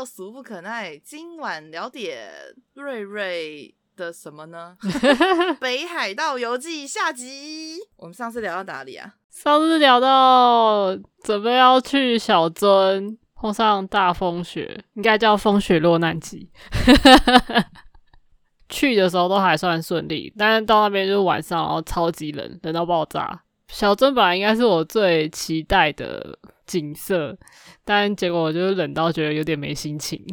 [0.00, 2.30] 到俗不可耐，今晚聊点
[2.72, 4.74] 瑞瑞的什么呢？
[5.60, 7.76] 北海道游记下集。
[7.98, 9.16] 我们上次聊到哪里啊？
[9.28, 16.50] 上次聊到准备要去小樽，碰上大风雪，应该叫风雪落难季。
[18.70, 23.42] 去的时候都还算顺利，但是到那边就是晚上，然后超级冷，冷到爆炸。
[23.68, 26.38] 小樽本来应该是我最期待的
[26.70, 27.36] 景色，
[27.84, 30.24] 但结果我就是冷到觉得有点没心情。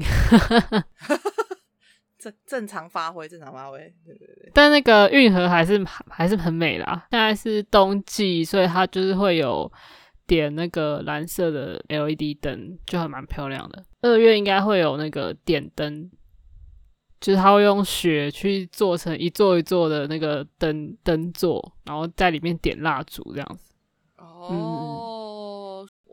[2.19, 3.79] 正正常发挥，正常发挥。
[4.05, 4.51] 对对对。
[4.53, 7.07] 但那个运河还是还是很美啦。
[7.09, 9.71] 现在是冬季，所以它就是会有
[10.27, 13.83] 点那个蓝色的 LED 灯，就还蛮漂亮的。
[14.01, 16.11] 二月应该会有那个点灯。
[17.19, 23.73] 就是他会用雪去做成一座一座的那个灯灯座，然后在里面点蜡烛这样子。
[24.17, 24.47] 哦，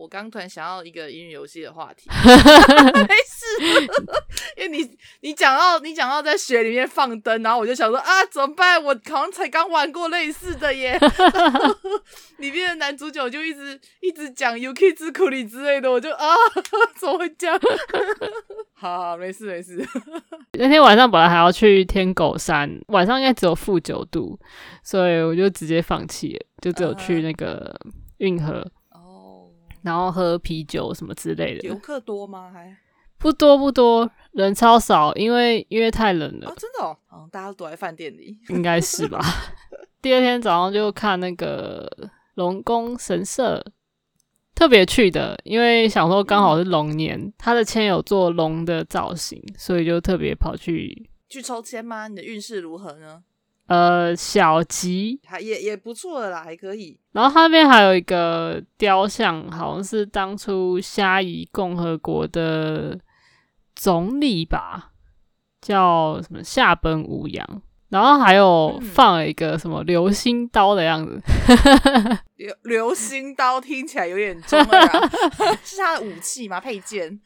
[0.04, 3.88] 我刚突然想到一个音乐游戏的话题， 没事，
[4.54, 4.86] 因为你
[5.22, 8.84] 你讲到你讲到在雪里面放灯，然后我就想说啊，怎么办？
[8.84, 11.00] 我好像才刚玩过类似的耶。
[12.36, 16.36] 里面的男主角就一直一直讲 UK 之苦里之类的，我就啊，
[17.00, 17.58] 怎么会这样？
[18.74, 19.82] 好好，没事没事。
[20.58, 24.38] 那天晚上本来还要去天狗山，晚上应该只有负九度，
[24.82, 27.74] 所以我就直接放弃了，就只有去那个
[28.18, 28.70] 运河哦，
[29.84, 31.68] 然后喝啤酒什么之类的。
[31.68, 32.50] 游客多吗？
[32.52, 32.76] 还
[33.18, 36.52] 不多不多，人超少，因为因为太冷了。
[36.58, 39.20] 真的哦，大家都躲在饭店里， 应该是吧。
[40.02, 41.88] 第二天早上就看那个
[42.34, 43.64] 龙宫神社。
[44.56, 52.06] 特别去的，因为想说刚好是龙年，他的签有做龙的造型，所以就特别跑去去抽签吗？
[52.06, 53.24] 你的运势如何呢？
[53.66, 56.98] 呃，小吉还也也不错的啦，还可以。
[57.12, 62.98] 然后他那边还有一个雕像，好像是当初虾夷共和国的
[63.74, 64.92] 总理吧，
[65.60, 67.62] 叫什么夏本武阳。
[67.94, 71.22] 然后还有放了一个什么流星刀的样子，
[72.34, 75.10] 流流星刀听起来有点中二啊，
[75.62, 76.60] 是他的武器吗？
[76.60, 77.20] 配件？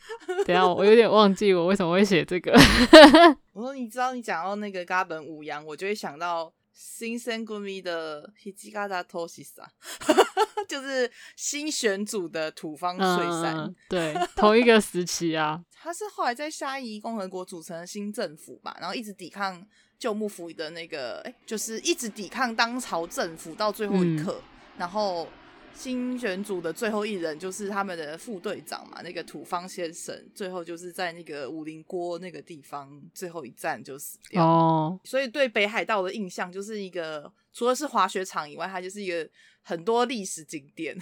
[0.47, 2.53] 等下我有点忘记我为什么会写这个。
[3.55, 9.67] 我说你知道你讲到那个嘎本五阳，我就会想到新生 gumi 的 hijigata tosisa，
[10.69, 15.61] 就是新选组的土方水山，对，同一个时期啊。
[15.83, 19.67] 他是后来在沙夷共和国组成新政府吧，然后一直抵抗。
[19.99, 24.41] 旧幕府的那个，哎，就是一直抵抗当朝政府到最后一刻，
[24.77, 25.27] 然后
[25.79, 34.45] 新选组的最后一人就是他们的副队长嘛，那个土方先生，最后就是在那个武林锅那个地方最后一站就死掉。
[34.45, 39.31] 哦，所以对北海道的印象就是一个，除了是滑雪场以外，它就是一个
[39.63, 40.99] 很多历史景点。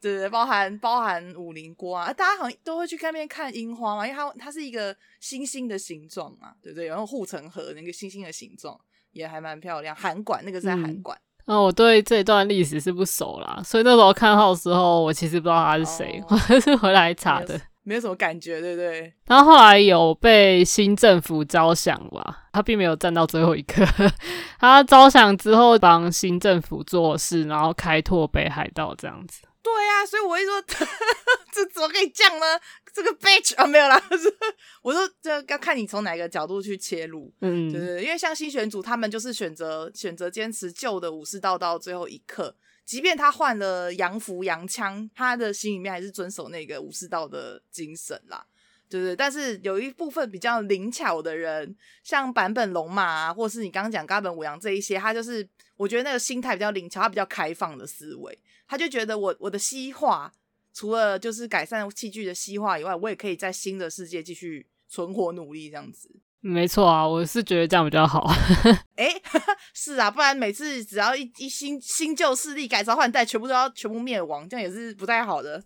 [0.00, 6.86] 对 对，包含包含武林锅啊，大家好像都会去那边看樱花嘛，因为它它是一个星星的形状嘛，对不对？
[6.86, 9.96] 然后护城河那个星星的形状也还蛮漂亮。
[9.96, 11.18] 韩馆那个是在韩馆。
[11.18, 19.12] 嗯，我对这段历史是不熟啦，所以那时候看号的时候，我其实不知道他是谁，我是回来查的，没有什么感觉，对不对？
[19.26, 23.84] 然后后来有被新政府招降吧，他并没有站到最后一刻，
[24.58, 29.42] 他招降之后帮新政府做事，然后开拓北海道这样子。
[29.62, 29.72] 对
[30.06, 30.62] 呀，所以我会说，
[31.52, 32.46] 这怎么可以这样呢？
[32.92, 34.00] 这个 bitch 啊，没有啦，
[34.80, 42.56] 我说这要看你从哪个角度去切入，嗯，就是因为像新选组他们就是选择选择坚持旧的武士道到最后一刻，
[42.86, 48.46] 即便他换了洋服洋枪，他的心里面还是遵守那个武士道的精神啦，
[48.88, 49.16] 对不对？
[49.16, 58.38] 但是有一部分比较灵巧的人，像坂本龙马啊，或是你刚刚讲冈本武阳这一些，他就是我觉得那个心态比较灵巧，他比较开放的思维。
[58.68, 60.32] 他就觉得我我的西化，
[60.74, 66.10] 除了就是改善器具的西化以外，我也可以在新的世界继续存活努力这样子。
[66.40, 68.24] 没错啊，我是觉得这样比较好。
[68.94, 69.10] 哎，
[69.74, 75.62] 是啊，不然每次只要一一新新旧势力改朝换代，全部都要全部灭亡，这样也是不太好的。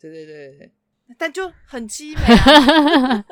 [0.00, 0.72] 对对对对，
[1.16, 3.24] 但就很凄美。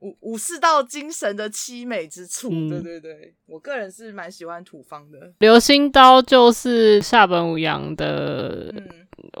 [0.00, 5.32] 武武士道精神的凄美之处，对对对，我个人是蛮喜欢土方的。
[5.40, 8.72] 流星刀就是下本武阳的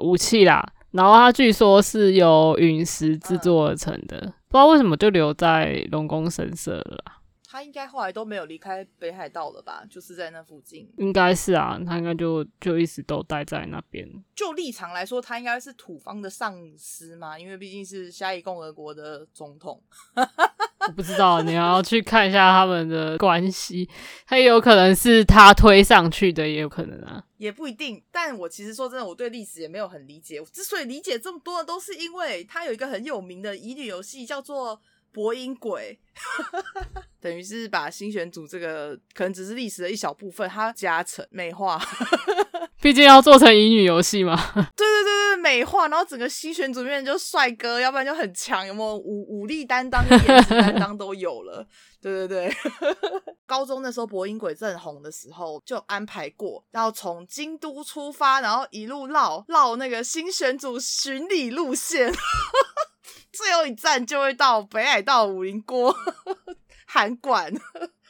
[0.00, 4.18] 武器啦，然后它据说是由陨石制作而成的，
[4.48, 7.17] 不知道为什么就留在龙宫神社了。
[7.58, 9.84] 他应该后来都没有离开北海道了吧？
[9.90, 10.88] 就是在那附近。
[10.96, 14.08] 应该是啊，他应该就就一直都待在那边。
[14.32, 19.82] 就立场来说，他应该是土方的上司嘛，因为毕竟是虾夷共和国的总统。
[20.14, 23.90] 我不知道，你要去看一下他们的关系，
[24.24, 28.00] 他也有可能是他推上去的，也有可能啊，也不一定。
[28.12, 30.40] 但我其实说真的，我对历史也没有很理解。
[30.52, 34.80] 之所以理解这么多，都是因为他有一个很有名的乙女游戏，叫做。
[35.12, 35.98] 博音鬼，
[37.20, 41.80] 等于是把新选组这个可能只是历史的一小部分，它加成美化。
[42.80, 44.36] 毕竟要做成乙女游戏嘛。
[44.54, 51.66] 对对对对，美化，然后整个新选组里面就帅哥，要不然就很强，有没有武武力担当、颜值担当都有了。
[52.00, 52.56] 对 对对，
[53.46, 62.12] 高中那时候博音鬼正红的时候，就安排过要从京都出发，然后一路绕绕那个新选组巡礼路线。
[63.38, 65.94] 最后一站就会到北海道五林锅
[66.88, 67.52] 韩 馆，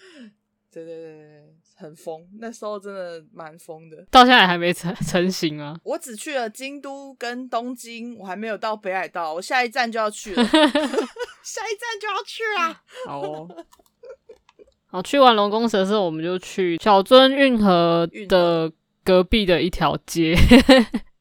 [0.72, 4.06] 对对对对，很疯，那时候真的蛮疯的。
[4.10, 5.78] 到现在还没成成型啊！
[5.84, 12.82] 我只去了京都跟东京，我还没有到北海道，我下一站就要去了， 下一站就要去啦。
[13.06, 13.64] 好哦，
[14.86, 18.72] 好，去完龙宫神社，我们就去小樽运河的
[19.04, 20.34] 隔壁的一条街，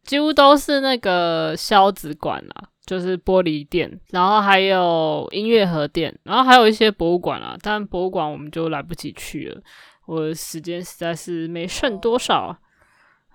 [0.05, 2.69] 几乎都是那个萧子馆啦。
[2.87, 7.55] 就是玻璃店，然后还有音乐盒店，然后还有一些博物馆啊。
[7.61, 9.61] 但博物馆我们就来不及去了，
[10.07, 12.57] 我时间实在是没剩多少。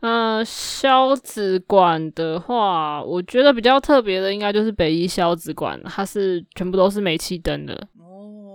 [0.01, 7.87] 嗯，消子馆的话，我觉得比较特别的应该就是北一消子馆，它是全部都是煤气灯的，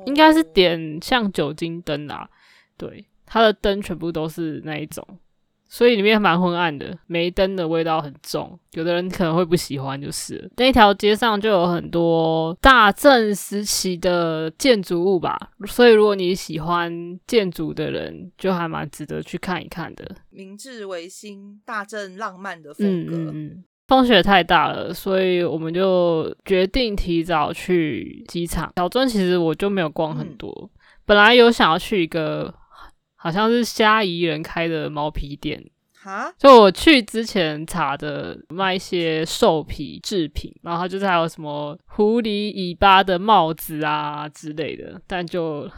[0.06, 2.28] 应该是点像酒精灯啊。
[2.76, 5.08] 对，它的灯全部都是那一种。
[5.70, 20.10] 所以里面蛮昏暗的，煤灯的味道很重，有的人可能会不喜欢，就是那条街上就有很多大正时期的建筑物吧，所以如果你喜欢建筑的人，就还蛮值得去看一看的。
[20.30, 28.72] 明治维新大正浪漫的风格，嗯嗯，风雪太大了，所以我们就决定提早去机场。
[28.78, 30.70] 小樽其实我就没有逛很多，
[31.06, 32.54] 本来有想要去一个。
[33.18, 35.62] 好像是虾夷人开的毛皮店，
[35.94, 45.70] 哈，就我去之前查的卖一些兽皮制品，然后就是还有什么狐狸尾巴的帽子啊之类的，但就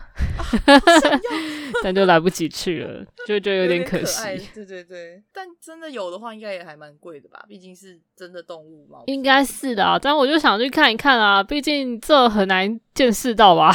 [1.81, 4.21] 但就来不及去了，就就有点可惜。
[4.53, 7.45] 对对对，但真的有的话，应该也还蛮贵的吧？
[7.47, 9.97] 毕竟是真的动物毛，应该是的啊。
[9.97, 13.73] 但我就想去看一看啊，毕竟这很难见识到吧。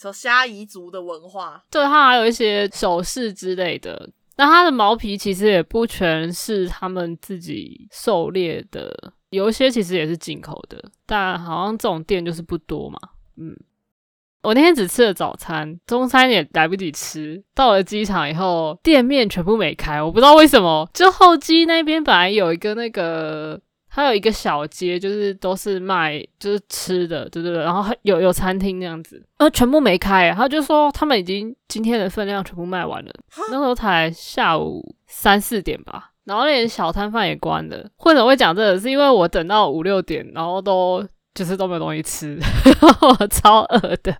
[0.00, 4.08] 说虾夷族的文化，对，它还有一些首饰之类的。
[4.36, 10.82] 那它的毛皮其实也不全是他们自己狩猎的，有一些其实也是进口的。
[11.04, 12.98] 但好像这种店就是不多嘛。
[13.36, 13.54] 嗯，
[14.42, 17.44] 我那天只吃了早餐，中餐也来不及吃。
[17.54, 20.88] 到了机场以后，店面全部没开，我不知道为什么。
[20.94, 23.60] 就候机那边本来有一个那个。
[23.92, 33.10] 还有一个小街，就是都是卖就是吃的，对对对，然后有有餐厅那样子，呃，全部没开，他就说他们已经今天的分量全部卖完了，
[33.50, 37.90] 那时候才下午三四点吧，然后连小摊贩也关了。
[38.04, 38.78] 为什么会讲这个？
[38.78, 41.04] 是因为我等到五六点，然后都
[41.34, 42.38] 就是都没有东西吃，
[43.02, 44.16] 我超饿的。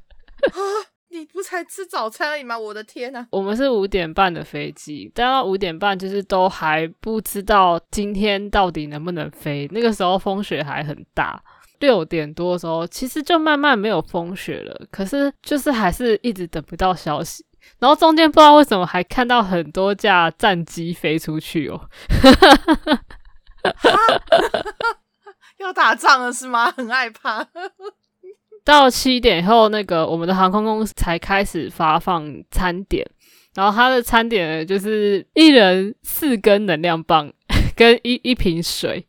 [1.12, 2.56] 你不才吃早餐而已吗？
[2.56, 3.26] 我的天呐！
[3.30, 9.68] 我们是五点半的飞机，但到五点半就是都还不知道今天到底能不能飞。
[9.72, 11.42] 那个时候风雪还很大，
[11.80, 17.44] 六点多的时候其实就慢慢没有风雪了，可是就是还是一直等不到消息。
[17.78, 21.88] 然后中间不知道为什么还看到很多架战机飞出去哦，
[25.58, 26.70] 要打仗了是吗？
[26.70, 27.44] 很害怕。
[28.70, 33.04] 到七点以后，那个我们的航空公司才开始发放餐点，
[33.54, 37.32] 然后它的餐点就是一人四根能量棒
[37.74, 39.08] 跟一一瓶水，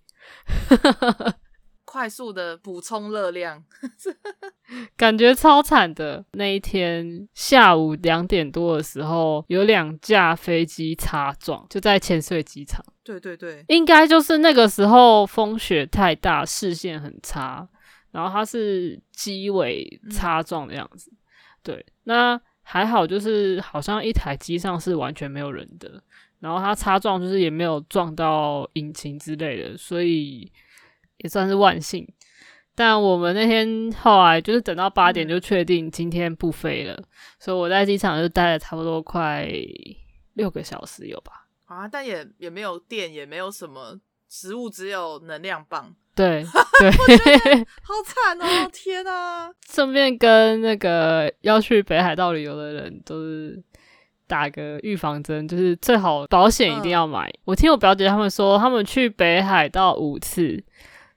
[1.85, 3.63] 快速的补充热量，
[4.97, 6.25] 感觉超惨的。
[6.31, 12.83] 那一天下午两点多的时候，有两架飞机擦撞，就在千岁机场。
[13.03, 17.67] 对对对，应该就是那个时候风雪太大，视线很差。
[18.11, 21.11] 然后它是机尾擦撞的样子，
[21.63, 26.01] 对，那还好，就是好像一台机上是完全没有人的，
[26.39, 30.51] 然后它擦撞就是也没有撞到引擎之类的，所以
[31.17, 32.07] 也算是万幸。
[32.73, 37.03] 但我们那天后来就是等到八点就确定今天不飞了，
[37.37, 39.47] 所以我在机场就待了差不多快
[40.33, 41.47] 六个小时有吧？
[41.65, 43.99] 啊，但也也没有电，也没有什么
[44.29, 45.93] 食物，只有能量棒。
[46.21, 46.43] 对
[47.17, 48.69] 对，好惨哦！
[48.71, 49.49] 天啊！
[49.67, 53.61] 顺便跟那个要去北海道旅游的人都是
[54.27, 57.31] 打个预防针，就是最好保险一定要买。
[57.45, 60.63] 我听我表姐他们说，他们去北海道五次，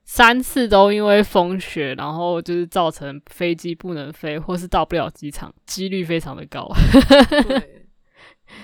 [0.03, 6.69] 三次都因为风雪，然后就是造成飞机不能飞，或是到不了机场，几率非常的高。
[7.47, 7.74] 对，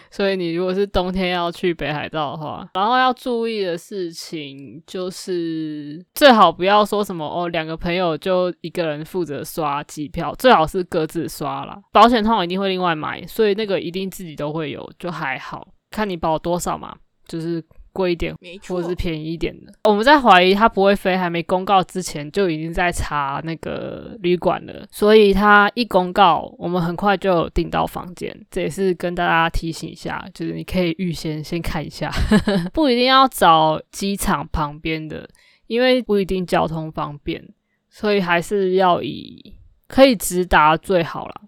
[0.10, 11.78] 所以你如果是冬天要去北海道的话，然后要注意的事情就是最好不要说什么哦，两个朋友就一个人负责刷机票，最好是各自刷啦。
[11.92, 16.96] 保险通常一定会另外买，所以那个一定自己都会有，就还好看你保多少嘛，
[17.28, 17.64] 就是。
[17.94, 18.36] 贵一点，
[18.68, 19.72] 或者是便宜一点的。
[19.84, 28.36] 我们在怀疑它不会飞，还没公告之前就已经在查那个旅馆了，所以它一公告，我们很快就订到房间。
[28.50, 32.12] 这也是跟大家提醒一下，就是你可以预先先看一下，
[32.74, 35.30] 不一定要找机场旁边的，
[35.68, 37.44] 因为不一定交通方便，
[37.90, 39.56] 所以还是要以
[39.88, 41.42] 可以直达最好了。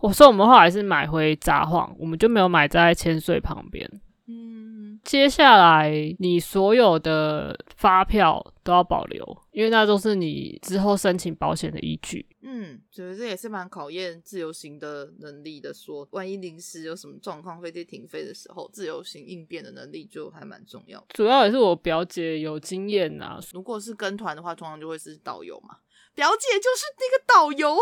[0.00, 3.88] 我说我们后来是买回札幌，我们就没有买在千岁旁边。
[5.04, 12.24] 接下来，你所有的发票都要保留，因为那都是你之后申请保险的依据。
[12.42, 15.74] 嗯，觉得这也是蛮考验自由行的能力的。
[15.74, 21.04] 说，万一临时有什么状况，飞机停飞的时候，自由行应变的能力就还蛮重要。
[21.14, 23.38] 主要也是我表姐有经验呐。
[23.52, 25.76] 如果是跟团的话，通常就会是导游嘛。
[26.14, 27.76] 表姐就是那个导游，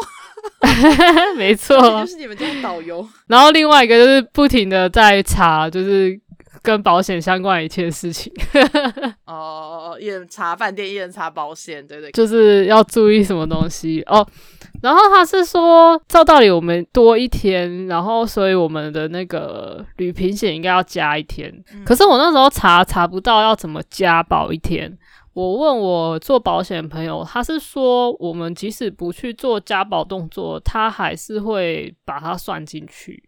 [1.36, 3.06] 没错，就是你们家导游。
[3.26, 6.18] 然后另外一个就是不停的在查，就是。
[6.62, 8.32] 跟保险相关一切事情，
[9.26, 14.26] 哦，一人查饭店，一人查保险，对对，就是要注意什么东西哦。
[14.82, 21.52] 然后他是说，照道理我们多一天，然后所以我们的那个旅平险应该要加一天。
[21.84, 24.96] 可是我那时候查查不到要怎么加保一天。
[25.32, 33.22] 我问我做保险朋友，他是说我们即使不去做加保动作，他还是会把它算进去。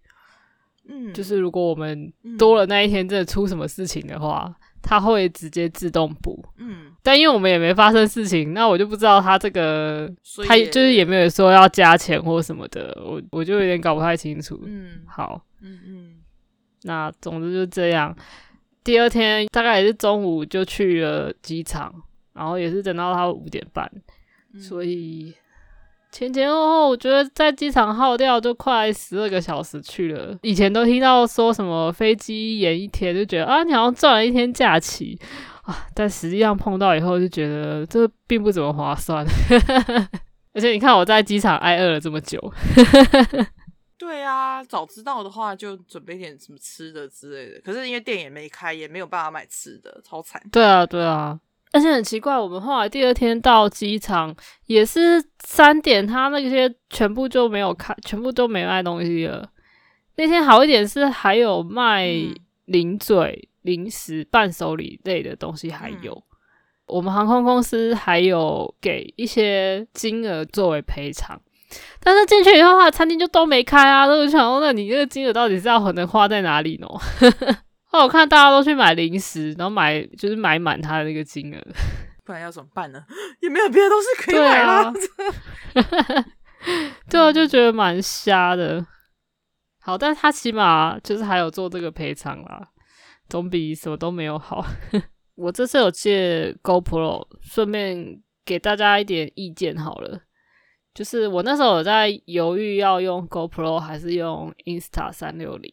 [0.88, 6.44] 嗯，就是如果我们多了那一天真的出什么事情的话，他会直接自动补。
[6.58, 10.12] 嗯，但因为我们也没发生事情，那我就不知道他这个，
[10.46, 14.60] 他就是也没有说要加钱或什么的，我我就有点搞不太清楚。
[14.66, 16.14] 嗯，好，嗯嗯，
[16.82, 18.14] 那总之就这样。
[18.82, 21.94] 第二天大概也是中午就去了机场，
[22.32, 23.88] 然后也是等到他五点半，
[24.58, 25.32] 所以。
[26.12, 30.38] 前前后后，我觉得在机场耗掉就快十二个小时去了。
[30.42, 35.18] 以前都听到说什么飞机延一天，就觉得啊，你好像赚了一天假期
[35.62, 35.86] 啊。
[35.94, 39.26] 但实际上碰到以后，就觉得这并不怎么划算。
[40.52, 42.38] 而且你看我在机场挨饿了这么久。
[43.98, 47.60] 对啊，早知道的话就准备点什么吃的之类的。
[47.62, 50.42] 可是因为店也没开，也没有办法买吃的，超惨。
[50.52, 51.40] 对啊，对啊。
[51.72, 54.34] 而且很奇怪，我们后来第二天到机场
[54.66, 59.48] 也是三点，他那些全部就没有开，全部都没卖东西了。
[60.16, 62.08] 那天好一点是还有卖
[62.66, 66.22] 零嘴、零食、伴手礼类的东西，还有
[66.86, 71.40] 我们航空公司还有给一些金额作为赔偿。
[72.00, 74.06] 但是进去以后，他的餐厅就都没开啊！
[74.06, 76.86] 都想说，那你这个金额到底是要可能花在哪里呢？
[77.92, 81.60] 那我看大家都去买零食，然后买就是买满他的那个金额，
[82.24, 83.04] 不然要怎么办呢？
[83.40, 84.92] 也没有别的东西可以买了。
[87.10, 88.86] 对啊， 就觉得蛮瞎的。
[89.80, 92.68] 好，但是他起码就是还有做这个赔偿啦，
[93.28, 94.64] 总比什么都没有好。
[95.34, 100.20] 我这次有借 GoPro，顺便给大家一点意见好了。
[100.94, 105.72] 就是我那时候有在犹豫要用 GoPro 还是用 Insta 三六零。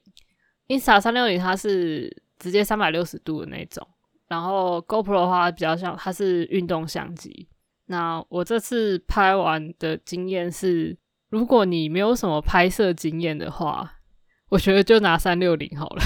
[0.70, 3.86] Insta 三六零它是直接三百六十度的那种，
[4.28, 7.50] 然后 GoPro 的话比较像它是运动相机。
[7.88, 10.98] 那我这次拍完的经验是，
[11.30, 13.96] 如果你没有什么拍摄经验的话，
[14.50, 16.02] 我觉得就拿三六零好了。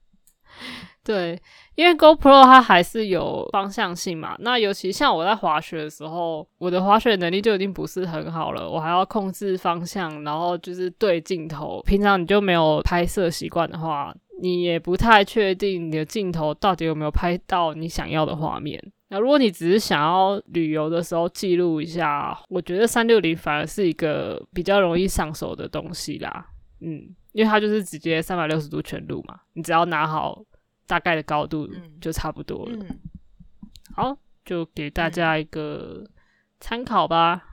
[1.04, 1.40] 对。
[1.76, 11.82] 因为 GoPro 它还是有方向性嘛，那尤其像我在滑雪的时候，我的滑雪能力就已经不是很好了，我还要控制方向，然后就是对镜头。
[11.82, 18.82] 平常你就没有拍摄习惯的话，你也不太确定你的镜头到底有没有拍到你想要的画面。
[19.08, 26.46] 那如果你只是想要旅游的时候记录一下，我觉得三六零反而是一个比较容易上手的东西啦。
[26.80, 30.42] 嗯，因为它就是直接三百六十度全录嘛，你只要拿好。
[30.86, 31.68] 大概的高度
[32.00, 32.86] 就差不多了。
[33.94, 36.04] 好，就给大家一个
[36.60, 37.44] 参考吧。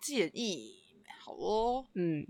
[0.00, 0.74] 建议
[1.24, 1.84] 好哦。
[1.94, 2.26] 嗯，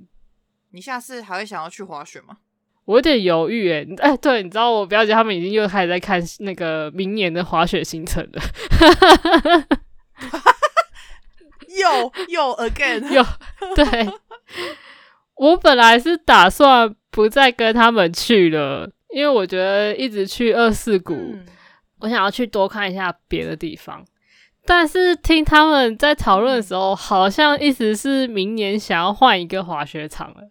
[0.71, 2.39] 你下次还会想要去滑雪吗？
[2.85, 3.87] 我有点犹豫诶。
[3.99, 8.43] 哎，对，你知道我表姐他们已经又开始在看那个明年的滑雪行程了。
[11.69, 13.25] 又又 again 又
[13.75, 14.13] 对。
[15.37, 18.93] 我本来是打算不再跟他们去了。
[19.13, 21.15] 因为我觉得一直去二四谷，
[22.01, 24.05] 我想要去多看一下别的地方。
[24.65, 30.49] 但是听他们在讨论的时候，好像意思是明年想要换一个滑雪场了，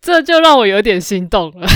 [0.00, 1.66] 这就让我有点心动了。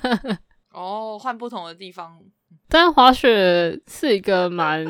[0.72, 2.20] 哦，换不同的地方，
[2.68, 4.86] 但滑雪是一个蛮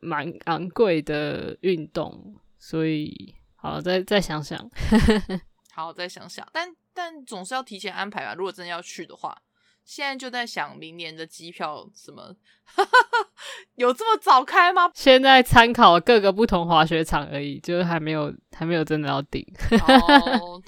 [0.00, 4.70] 蛮昂贵的运动，所以好再再想想。
[5.74, 8.34] 好，再想想，但但总是要提前安排吧。
[8.34, 9.34] 如果真的要去的话，
[9.84, 12.34] 现在就在想明年的机票什么，
[13.76, 14.90] 有这么早开吗？
[14.94, 19.44] 现在参考各个不同滑雪场而已，就是还没有还没有真的要定。
[19.88, 20.62] 哦，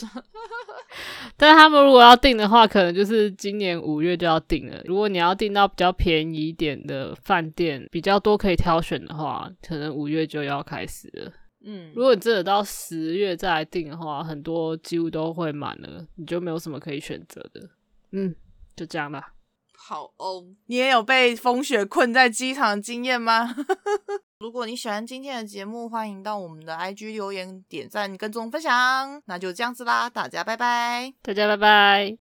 [1.36, 4.80] 但是他们如果要订的话，可能就是今年五月就要订了。
[4.84, 11.32] 如果你要订到比较便宜一点的饭店，比较多可以挑选的话，可能五月就要开始了。
[11.66, 17.70] 嗯，如果你真的到十月再来订的话，很多几乎都会满了，你就没有什么可以选择的。
[18.12, 18.34] 嗯，
[18.76, 19.32] 就这样吧。
[19.76, 23.54] 好哦，你也有被风雪困在机场的经验吗？
[24.40, 29.22] 如果你喜欢今天的节目，欢迎到我们的 IG 留言、点赞、跟踪、分享。
[29.26, 32.23] 那就这样子啦，大家拜拜，大家拜拜。